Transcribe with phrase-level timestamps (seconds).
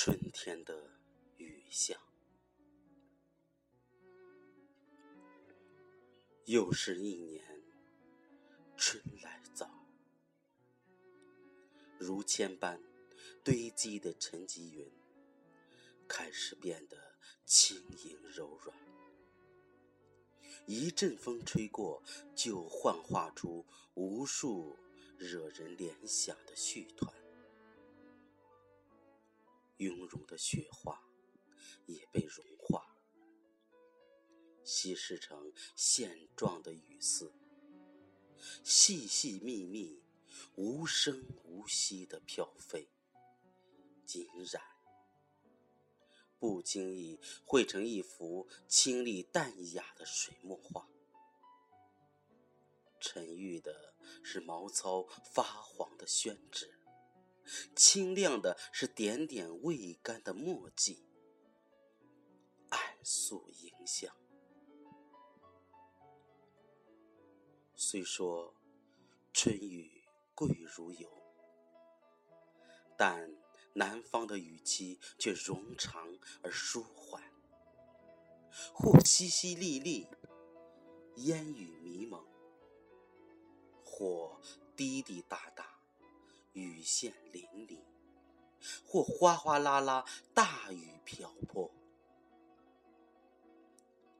[0.00, 0.92] 春天的
[1.38, 1.98] 雨巷，
[6.44, 7.44] 又是一年
[8.76, 9.68] 春来早，
[11.98, 12.80] 如铅般
[13.42, 14.88] 堆积的沉积云，
[16.06, 18.78] 开始变得轻盈柔软。
[20.64, 22.00] 一阵风吹过，
[22.36, 24.78] 就幻化出无数
[25.18, 27.12] 惹人联想的絮团。
[29.78, 31.02] 雍容的雪花
[31.86, 32.96] 也被融化，
[34.64, 37.32] 稀释成线状的雨丝，
[38.62, 40.02] 细细密密、
[40.56, 42.88] 无声无息地飘飞、
[44.04, 44.62] 浸染，
[46.38, 50.88] 不经意绘成一幅清丽淡雅的水墨画。
[53.00, 56.77] 沉郁的是毛糙发黄的宣纸。
[57.74, 61.04] 清亮的是点点未干的墨迹，
[62.68, 64.14] 暗素影像。
[67.74, 68.54] 虽说
[69.32, 70.04] 春雨
[70.34, 71.08] 贵如油，
[72.96, 73.34] 但
[73.74, 77.22] 南方的雨期却冗长而舒缓，
[78.74, 80.08] 或淅淅沥沥，
[81.16, 82.20] 烟雨迷蒙；
[83.84, 84.40] 或
[84.76, 85.77] 滴滴答答。
[86.58, 87.78] 雨线淋漓，
[88.84, 90.04] 或哗哗啦啦，
[90.34, 91.70] 大雨瓢泼，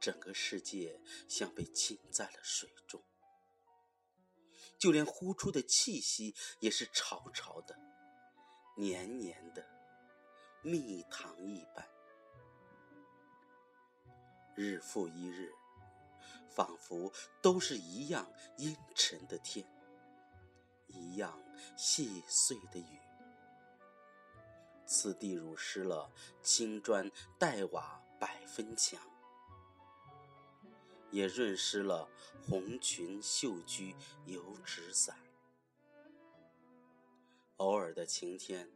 [0.00, 3.00] 整个世界像被浸在了水中，
[4.76, 7.78] 就连呼出的气息也是潮潮的、
[8.76, 9.64] 黏黏的，
[10.62, 11.88] 蜜糖一般。
[14.56, 15.52] 日复一日，
[16.50, 19.66] 仿佛都是一样阴沉的天。
[20.94, 21.38] 一样
[21.76, 22.98] 细碎的雨，
[24.86, 26.10] 此地濡湿了
[26.42, 29.00] 青砖黛瓦百分墙，
[31.10, 32.08] 也润湿了
[32.46, 33.94] 红裙绣裾
[34.26, 35.16] 油纸伞。
[37.56, 38.70] 偶尔的晴天，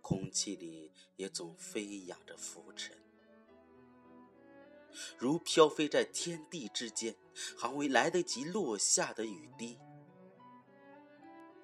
[0.00, 2.96] 空气里也总飞扬着浮尘，
[5.18, 7.16] 如飘飞在天地之间，
[7.58, 9.78] 还未来得及落下的雨滴。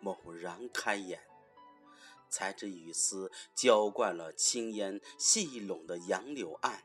[0.01, 1.27] 猛然开眼，
[2.31, 6.85] 才知雨丝浇灌了青烟细拢的杨柳岸，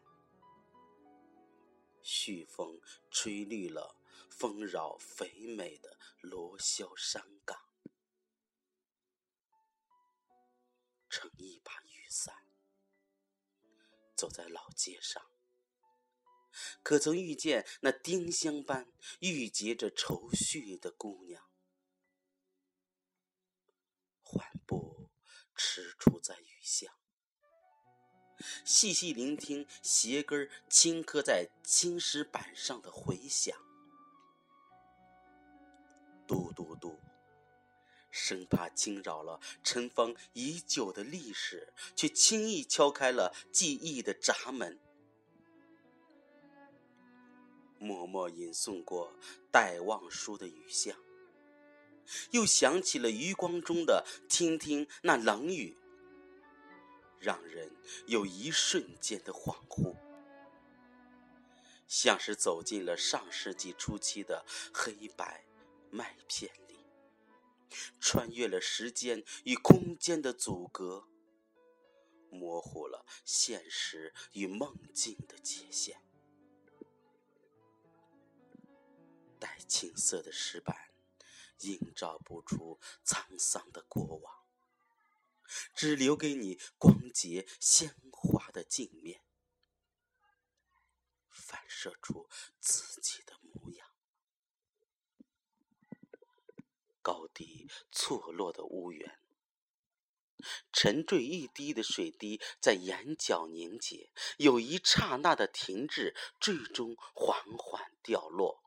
[2.03, 2.79] 煦风
[3.11, 3.95] 吹绿了
[4.29, 7.57] 丰饶肥美的罗霄山岗。
[11.09, 12.35] 撑一把雨伞，
[14.15, 15.23] 走在老街上，
[16.81, 21.47] 可曾遇见那丁香般郁结着愁绪的姑娘？
[25.55, 26.93] 踟蹰在雨巷，
[28.65, 33.57] 细细聆听鞋跟轻磕在青石板上的回响，
[36.27, 36.99] 嘟嘟嘟，
[38.09, 44.79] 生怕惊扰了尘封已久的历史，却轻易敲开了记忆的闸门。
[47.77, 49.13] 默默吟诵过
[49.51, 50.97] 戴望舒的《雨巷》。
[52.31, 55.77] 又想起了余光中的“听听那冷雨”，
[57.19, 57.71] 让人
[58.05, 59.95] 有一瞬间的恍惚，
[61.87, 65.45] 像是走进了上世纪初期的黑白
[65.89, 66.85] 麦片里，
[67.99, 71.07] 穿越了时间与空间的阻隔，
[72.29, 76.01] 模糊了现实与梦境的界限。
[79.39, 80.92] 带青色的石板。
[81.59, 84.43] 映照不出沧桑的过往，
[85.75, 89.21] 只留给你光洁鲜花的镜面，
[91.29, 92.27] 反射出
[92.59, 93.87] 自己的模样。
[97.01, 99.19] 高低错落的屋檐，
[100.71, 108.62] 沉坠一滴的水滴在眼角凝结，有一刹那的停滞，最终缓缓掉落。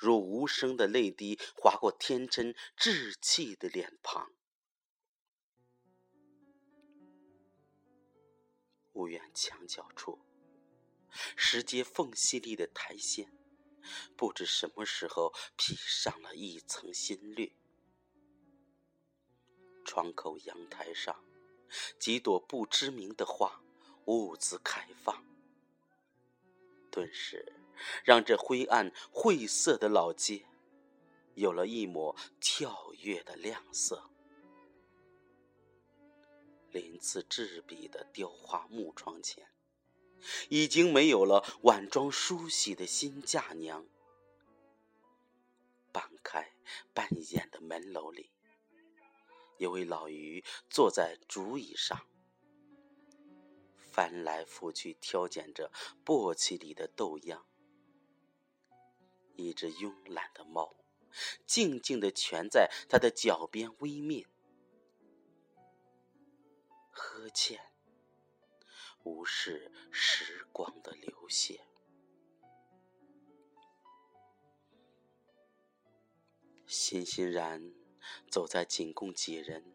[0.00, 4.32] 如无声的泪滴划过天真稚气的脸庞，
[8.94, 10.18] 屋院墙角处，
[11.36, 13.30] 石阶缝隙里的苔藓，
[14.16, 17.54] 不知什么时候披上了一层新绿。
[19.84, 21.22] 窗口阳台上，
[21.98, 23.62] 几朵不知名的花
[24.06, 25.22] 兀自开放，
[26.90, 27.59] 顿时。
[28.04, 30.46] 让这灰暗晦涩的老街，
[31.34, 34.10] 有了一抹跳跃的亮色。
[36.70, 39.48] 鳞次栉比的雕花木窗前，
[40.48, 43.86] 已经没有了晚装梳洗的新嫁娘。
[45.90, 46.52] 半开
[46.94, 48.30] 半掩的门楼里，
[49.58, 52.06] 有位老妪坐在竹椅上，
[53.76, 55.72] 翻来覆去挑拣着
[56.04, 57.44] 簸箕里的豆样。
[59.36, 60.76] 一只慵懒的猫，
[61.46, 64.28] 静静地蜷在他的脚边微面，
[66.90, 67.72] 呵欠，
[69.02, 71.60] 无视时光的流泻。
[76.66, 77.72] 欣欣然
[78.30, 79.74] 走在仅供几人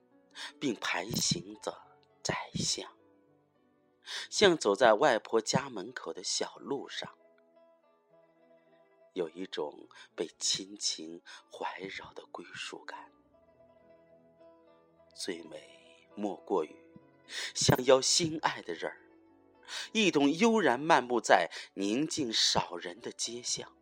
[0.59, 1.81] 并排行的
[2.23, 2.95] 窄巷，
[4.29, 7.17] 像走在外婆家门口的小路上。
[9.15, 13.09] 有一种被亲情怀绕的归属感，
[15.15, 16.75] 最美莫过于
[17.53, 18.99] 相邀心爱的人儿，
[19.93, 23.73] 一同悠然漫步在宁静少人的街巷，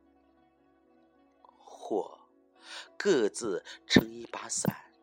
[1.58, 2.28] 或
[2.96, 4.94] 各自撑一把伞，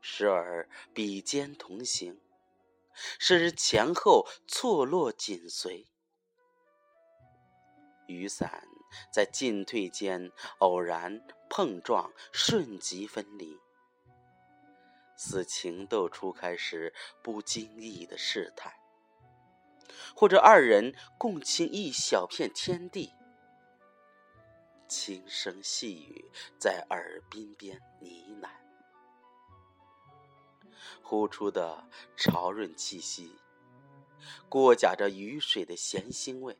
[0.00, 2.20] 时而比肩同行，
[3.18, 5.88] 时而前后错落紧随，
[8.06, 8.69] 雨伞。
[9.12, 13.58] 在进退间偶然碰撞，瞬即分离，
[15.16, 18.72] 似情窦初开时不经意的试探；
[20.14, 23.12] 或者二人共倾一小片天地，
[24.88, 28.48] 轻声细语在耳鬓边呢喃，
[31.02, 33.36] 呼出的潮润气息，
[34.48, 36.56] 裹夹着雨水的咸腥味。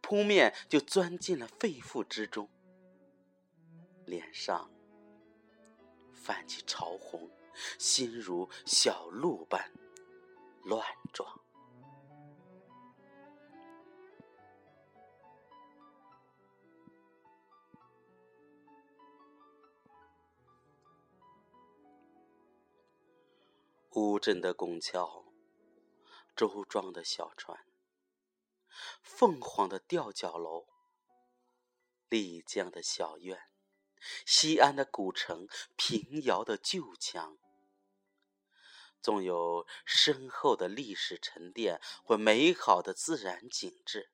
[0.00, 2.48] 扑面就钻进了肺腑之中，
[4.04, 4.70] 脸上
[6.14, 7.30] 泛起潮红，
[7.78, 9.72] 心如小鹿般
[10.64, 11.40] 乱撞。
[23.94, 25.24] 乌镇的拱桥，
[26.36, 27.67] 周庄的小船。
[29.02, 30.66] 凤凰的吊脚楼，
[32.08, 33.50] 丽江的小院，
[34.24, 37.38] 西安的古城，平遥的旧墙，
[39.00, 44.10] 纵有深厚的历史沉淀或美好的自然景致，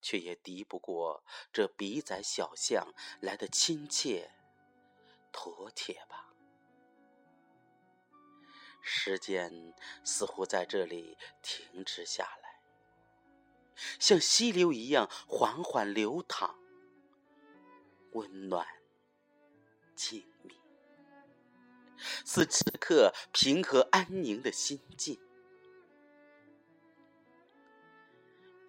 [0.00, 4.30] 却也敌不过这笔仔小巷来的亲切
[5.32, 6.30] 妥帖吧。
[8.86, 9.74] 时间
[10.04, 12.43] 似乎在这里停止下来。
[13.98, 16.54] 像溪流一样缓缓流淌，
[18.12, 18.66] 温暖、
[19.94, 20.52] 静谧，
[22.24, 25.18] 似此刻平和安宁的心境。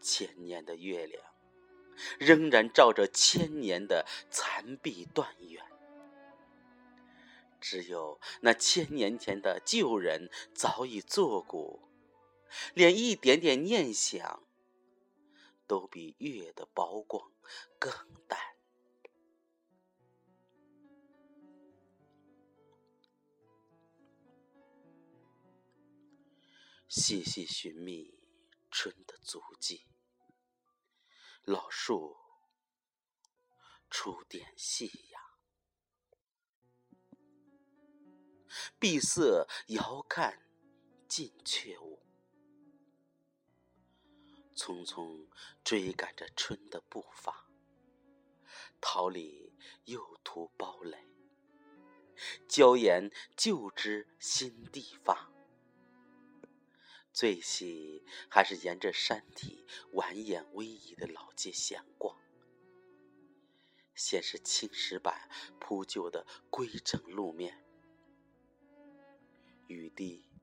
[0.01, 1.23] 千年的月亮，
[2.19, 5.63] 仍然照着千年的残壁断垣。
[7.59, 11.81] 只有那千年前的旧人早已作古，
[12.75, 14.44] 连一点点念想。
[15.67, 17.31] 都比月的薄光
[17.79, 17.91] 更
[18.27, 18.39] 淡。
[26.87, 28.17] 细细寻觅
[28.71, 29.85] 春的足迹，
[31.43, 32.15] 老树
[33.89, 35.19] 出点细芽，
[38.79, 40.47] 闭塞遥看
[41.09, 41.94] 近却无。
[44.55, 45.27] 匆匆
[45.63, 47.49] 追赶着春的步伐，
[48.79, 50.97] 桃李又图包蕾，
[52.47, 55.29] 娇颜旧枝新地发。
[57.11, 62.17] 最喜还是沿着山体蜿蜒逶迤的老街闲逛，
[63.93, 67.63] 先是青石板铺就的规整路面，
[69.67, 70.34] 雨滴。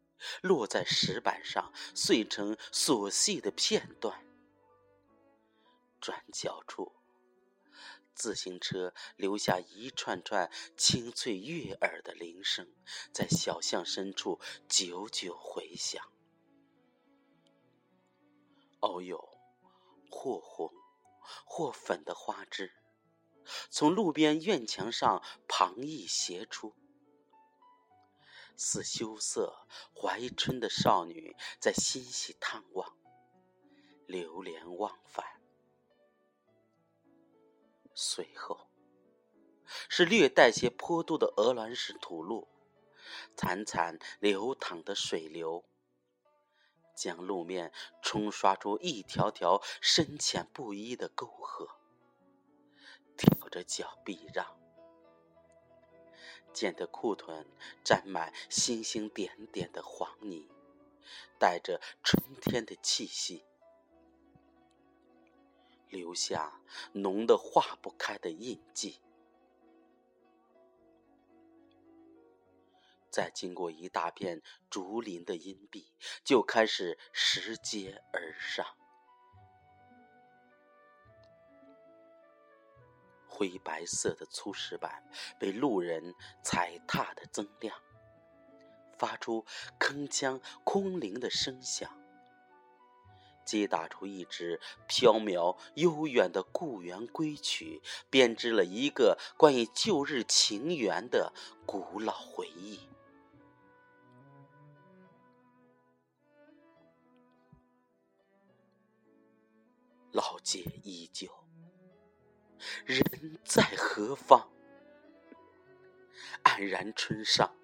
[0.43, 4.27] 落在石板上，碎成琐细的片段。
[6.01, 6.93] 转角处，
[8.15, 12.69] 自行车留下一串串清脆悦耳的铃声，
[13.13, 16.05] 在小巷深处久久回响。
[18.81, 19.29] 偶有
[20.11, 20.73] 或红
[21.45, 22.73] 或粉的花枝，
[23.71, 26.75] 从路边院墙上旁逸斜出。
[28.57, 32.97] 似羞涩怀春的少女在欣喜探望，
[34.07, 35.41] 流连忘返。
[37.95, 38.69] 随后，
[39.89, 42.49] 是略带些坡度的鹅卵石土路，
[43.37, 45.65] 潺潺流淌的水流，
[46.97, 51.69] 将路面冲刷出一条条深浅不一的沟壑。
[53.17, 54.59] 挑着脚避让，
[56.53, 57.47] 见得裤臀
[57.83, 60.47] 沾满星星点点的黄泥，
[61.39, 63.45] 带着春天的气息，
[65.89, 66.61] 留下
[66.93, 69.01] 浓得化不开的印记。
[73.11, 75.85] 再经过一大片竹林的荫蔽，
[76.25, 78.67] 就开始拾阶而上。
[83.43, 85.03] 灰白色的粗石板
[85.37, 87.77] 被路人踩踏的锃亮，
[88.97, 89.45] 发出
[89.81, 91.91] 铿锵空灵的声响，
[93.45, 101.33] 击打出一支飘渺悠远的故园归曲，编织了一个关于旧日情缘的
[101.67, 102.79] 古老回忆。
[110.13, 111.42] 老街依旧，
[112.85, 114.51] 人在何方？
[116.45, 117.57] 黯然春上，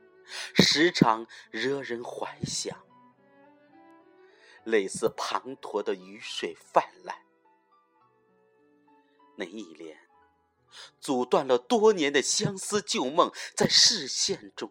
[0.55, 2.87] 时常惹人怀想。
[4.65, 7.25] 类似滂沱的雨水泛滥，
[9.37, 10.09] 那一帘
[11.01, 14.71] 阻断了多年的相思旧梦，在视线中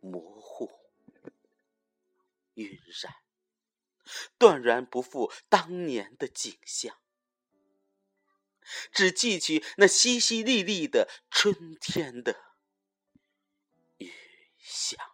[0.00, 0.70] 模糊
[2.54, 3.14] 晕染。
[4.36, 6.98] 断然不复当年的景象，
[8.92, 12.36] 只记起那淅淅沥沥的春天的
[13.98, 14.12] 雨
[14.58, 15.11] 响。